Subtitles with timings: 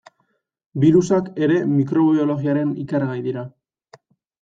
[0.83, 3.51] Birusak ere mikrobiologiaren ikergai dira.